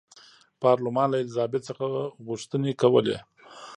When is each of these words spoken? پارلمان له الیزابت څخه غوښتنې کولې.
پارلمان 0.61 1.07
له 1.09 1.17
الیزابت 1.21 1.61
څخه 1.69 1.85
غوښتنې 2.25 2.71
کولې. 2.81 3.17